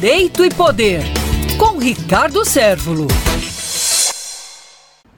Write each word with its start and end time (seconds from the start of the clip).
Direito 0.00 0.44
e 0.44 0.48
Poder, 0.48 1.02
com 1.58 1.76
Ricardo 1.76 2.44
Sérvulo. 2.44 3.08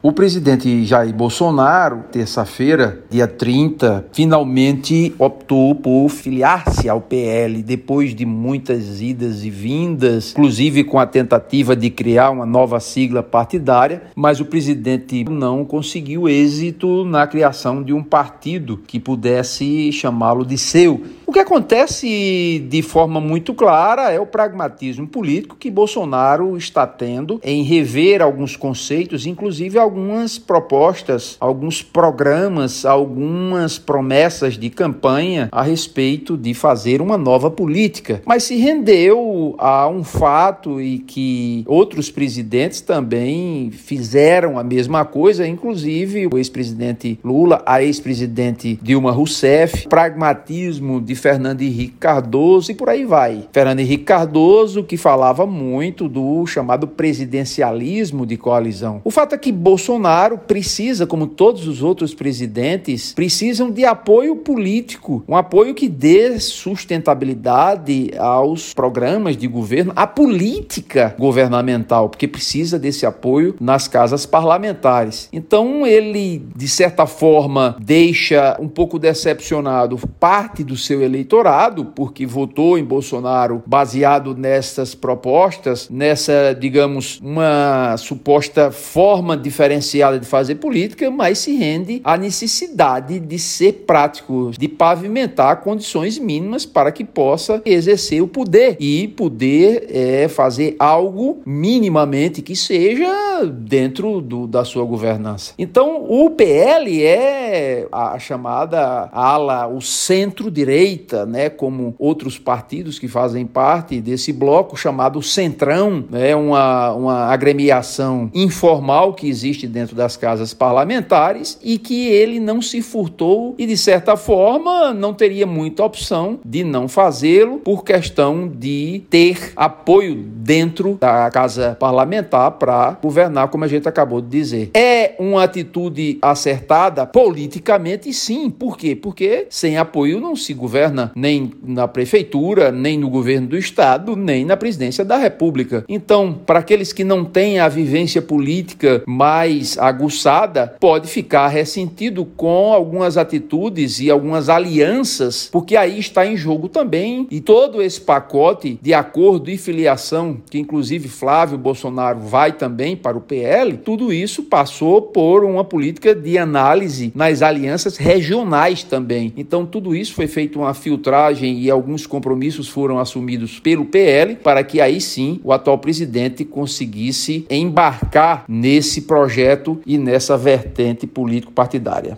O 0.00 0.12
presidente 0.12 0.84
Jair 0.84 1.12
Bolsonaro, 1.12 2.04
terça-feira, 2.12 3.04
dia 3.10 3.26
30, 3.26 4.06
finalmente 4.12 5.12
optou 5.18 5.74
por 5.74 6.08
filiar-se 6.08 6.88
ao 6.88 7.00
PL 7.00 7.60
depois 7.60 8.14
de 8.14 8.24
muitas 8.24 9.02
idas 9.02 9.42
e 9.42 9.50
vindas, 9.50 10.30
inclusive 10.30 10.84
com 10.84 11.00
a 11.00 11.06
tentativa 11.06 11.74
de 11.74 11.90
criar 11.90 12.30
uma 12.30 12.46
nova 12.46 12.78
sigla 12.78 13.24
partidária, 13.24 14.04
mas 14.14 14.38
o 14.38 14.44
presidente 14.44 15.24
não 15.24 15.64
conseguiu 15.64 16.28
êxito 16.28 17.04
na 17.04 17.26
criação 17.26 17.82
de 17.82 17.92
um 17.92 18.04
partido 18.04 18.76
que 18.86 19.00
pudesse 19.00 19.90
chamá-lo 19.90 20.46
de 20.46 20.56
seu. 20.56 21.02
O 21.28 21.30
que 21.30 21.40
acontece 21.40 22.58
de 22.70 22.80
forma 22.80 23.20
muito 23.20 23.52
clara 23.52 24.10
é 24.10 24.18
o 24.18 24.24
pragmatismo 24.24 25.06
político 25.06 25.56
que 25.56 25.70
Bolsonaro 25.70 26.56
está 26.56 26.86
tendo 26.86 27.38
em 27.44 27.62
rever 27.62 28.22
alguns 28.22 28.56
conceitos, 28.56 29.26
inclusive 29.26 29.78
algumas 29.78 30.38
propostas, 30.38 31.36
alguns 31.38 31.82
programas, 31.82 32.86
algumas 32.86 33.76
promessas 33.76 34.56
de 34.56 34.70
campanha 34.70 35.50
a 35.52 35.62
respeito 35.62 36.34
de 36.34 36.54
fazer 36.54 37.02
uma 37.02 37.18
nova 37.18 37.50
política. 37.50 38.22
Mas 38.24 38.44
se 38.44 38.56
rendeu 38.56 39.54
a 39.58 39.86
um 39.86 40.02
fato 40.02 40.80
e 40.80 40.98
que 40.98 41.62
outros 41.66 42.10
presidentes 42.10 42.80
também 42.80 43.70
fizeram 43.70 44.58
a 44.58 44.64
mesma 44.64 45.04
coisa, 45.04 45.46
inclusive 45.46 46.26
o 46.26 46.38
ex-presidente 46.38 47.20
Lula, 47.22 47.62
a 47.66 47.82
ex-presidente 47.82 48.78
Dilma 48.80 49.12
Rousseff, 49.12 49.86
pragmatismo 49.88 51.02
de 51.02 51.17
Fernando 51.18 51.62
Henrique 51.62 51.96
Cardoso 51.98 52.70
e 52.70 52.74
por 52.74 52.88
aí 52.88 53.04
vai. 53.04 53.48
Fernando 53.52 53.80
Henrique 53.80 54.04
Cardoso 54.04 54.82
que 54.82 54.96
falava 54.96 55.46
muito 55.46 56.08
do 56.08 56.46
chamado 56.46 56.86
presidencialismo 56.86 58.24
de 58.24 58.36
coalizão. 58.36 59.00
O 59.04 59.10
fato 59.10 59.34
é 59.34 59.38
que 59.38 59.52
Bolsonaro 59.52 60.38
precisa, 60.38 61.06
como 61.06 61.26
todos 61.26 61.66
os 61.66 61.82
outros 61.82 62.14
presidentes, 62.14 63.12
precisam 63.12 63.70
de 63.70 63.84
apoio 63.84 64.36
político, 64.36 65.22
um 65.28 65.36
apoio 65.36 65.74
que 65.74 65.88
dê 65.88 66.38
sustentabilidade 66.40 68.10
aos 68.18 68.72
programas 68.72 69.36
de 69.36 69.46
governo, 69.46 69.92
à 69.94 70.06
política 70.06 71.14
governamental, 71.18 72.08
porque 72.08 72.28
precisa 72.28 72.78
desse 72.78 73.04
apoio 73.04 73.54
nas 73.60 73.88
casas 73.88 74.24
parlamentares. 74.24 75.28
Então 75.32 75.86
ele, 75.86 76.44
de 76.54 76.68
certa 76.68 77.06
forma, 77.06 77.76
deixa 77.80 78.56
um 78.60 78.68
pouco 78.68 78.98
decepcionado 78.98 79.98
parte 80.18 80.64
do 80.64 80.76
seu 80.76 81.02
eleitorado, 81.08 81.86
porque 81.86 82.24
votou 82.24 82.78
em 82.78 82.84
Bolsonaro 82.84 83.62
baseado 83.66 84.34
nessas 84.34 84.94
propostas, 84.94 85.88
nessa, 85.90 86.56
digamos, 86.58 87.20
uma 87.22 87.96
suposta 87.96 88.70
forma 88.70 89.36
diferenciada 89.36 90.18
de 90.18 90.26
fazer 90.26 90.56
política, 90.56 91.10
mas 91.10 91.38
se 91.38 91.56
rende 91.56 92.00
à 92.04 92.16
necessidade 92.16 93.18
de 93.18 93.38
ser 93.38 93.84
prático, 93.86 94.52
de 94.56 94.68
pavimentar 94.68 95.60
condições 95.60 96.18
mínimas 96.18 96.64
para 96.64 96.92
que 96.92 97.04
possa 97.04 97.60
exercer 97.64 98.22
o 98.22 98.28
poder. 98.28 98.76
E 98.78 99.08
poder 99.08 99.88
é 99.90 100.28
fazer 100.28 100.76
algo 100.78 101.40
minimamente 101.44 102.42
que 102.42 102.54
seja 102.54 103.44
dentro 103.46 104.20
do, 104.20 104.46
da 104.46 104.64
sua 104.64 104.84
governança. 104.84 105.54
Então, 105.58 106.04
o 106.08 106.30
PL 106.30 107.02
é 107.02 107.86
a 107.90 108.18
chamada 108.18 109.08
ala, 109.12 109.66
o 109.66 109.80
centro-direita, 109.80 110.97
né, 111.26 111.48
como 111.48 111.94
outros 111.98 112.38
partidos 112.38 112.98
que 112.98 113.08
fazem 113.08 113.46
parte 113.46 114.00
desse 114.00 114.32
bloco 114.32 114.76
chamado 114.76 115.22
Centrão, 115.22 116.04
né, 116.10 116.34
uma, 116.34 116.92
uma 116.92 117.24
agremiação 117.26 118.30
informal 118.34 119.14
que 119.14 119.28
existe 119.28 119.66
dentro 119.66 119.94
das 119.94 120.16
casas 120.16 120.54
parlamentares 120.54 121.58
e 121.62 121.78
que 121.78 122.08
ele 122.08 122.40
não 122.40 122.60
se 122.62 122.82
furtou 122.82 123.54
e, 123.58 123.66
de 123.66 123.76
certa 123.76 124.16
forma, 124.16 124.92
não 124.92 125.14
teria 125.14 125.46
muita 125.46 125.84
opção 125.84 126.40
de 126.44 126.64
não 126.64 126.88
fazê-lo 126.88 127.58
por 127.58 127.84
questão 127.84 128.48
de 128.48 129.02
ter 129.10 129.52
apoio 129.56 130.14
dentro 130.16 130.96
da 131.00 131.30
casa 131.30 131.76
parlamentar 131.78 132.52
para 132.52 132.96
governar, 133.02 133.48
como 133.48 133.64
a 133.64 133.68
gente 133.68 133.88
acabou 133.88 134.20
de 134.20 134.28
dizer. 134.28 134.70
É 134.74 135.14
uma 135.18 135.44
atitude 135.44 136.18
acertada 136.22 137.06
politicamente, 137.06 138.12
sim. 138.12 138.50
Por 138.50 138.76
quê? 138.76 138.94
Porque 138.94 139.46
sem 139.50 139.76
apoio 139.76 140.20
não 140.20 140.34
se 140.34 140.54
governa 140.88 141.12
nem 141.14 141.52
na 141.62 141.86
prefeitura, 141.86 142.72
nem 142.72 142.98
no 142.98 143.10
governo 143.10 143.48
do 143.48 143.56
estado, 143.56 144.16
nem 144.16 144.44
na 144.44 144.56
presidência 144.56 145.04
da 145.04 145.16
República. 145.16 145.84
Então, 145.88 146.38
para 146.46 146.58
aqueles 146.58 146.92
que 146.92 147.04
não 147.04 147.24
têm 147.24 147.58
a 147.58 147.68
vivência 147.68 148.22
política 148.22 149.02
mais 149.06 149.76
aguçada, 149.78 150.74
pode 150.80 151.08
ficar 151.08 151.48
ressentido 151.48 152.24
com 152.24 152.72
algumas 152.72 153.16
atitudes 153.16 154.00
e 154.00 154.10
algumas 154.10 154.48
alianças, 154.48 155.48
porque 155.52 155.76
aí 155.76 155.98
está 155.98 156.26
em 156.26 156.36
jogo 156.36 156.68
também 156.68 157.26
e 157.30 157.40
todo 157.40 157.82
esse 157.82 158.00
pacote 158.00 158.78
de 158.80 158.94
acordo 158.94 159.50
e 159.50 159.58
filiação, 159.58 160.38
que 160.50 160.58
inclusive 160.58 161.08
Flávio 161.08 161.58
Bolsonaro 161.58 162.20
vai 162.20 162.52
também 162.52 162.96
para 162.96 163.16
o 163.16 163.20
PL, 163.20 163.76
tudo 163.78 164.12
isso 164.12 164.44
passou 164.44 165.02
por 165.02 165.44
uma 165.44 165.64
política 165.64 166.14
de 166.14 166.38
análise 166.38 167.12
nas 167.14 167.42
alianças 167.42 167.96
regionais 167.96 168.82
também. 168.82 169.32
Então, 169.36 169.66
tudo 169.66 169.94
isso 169.94 170.14
foi 170.14 170.26
feito 170.26 170.58
uma 170.58 170.74
filtragem 170.78 171.60
e 171.60 171.70
alguns 171.70 172.06
compromissos 172.06 172.68
foram 172.68 172.98
assumidos 172.98 173.58
pelo 173.60 173.84
PL 173.84 174.36
para 174.36 174.64
que 174.64 174.80
aí 174.80 175.00
sim 175.00 175.40
o 175.44 175.52
atual 175.52 175.78
presidente 175.78 176.44
conseguisse 176.44 177.46
embarcar 177.50 178.44
nesse 178.48 179.02
projeto 179.02 179.80
e 179.84 179.98
nessa 179.98 180.36
vertente 180.36 181.06
político-partidária. 181.06 182.06